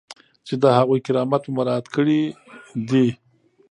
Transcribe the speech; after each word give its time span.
چې 0.47 0.53
د 0.61 0.63
هغوی 0.77 0.99
کرامت 1.07 1.41
مو 1.47 1.53
مراعات 1.57 1.85
کړی 1.95 2.21
دی. 2.89 3.07